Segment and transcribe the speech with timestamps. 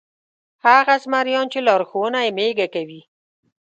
[0.65, 3.01] هغه زمریان چې لارښوونه یې مېږه کوي.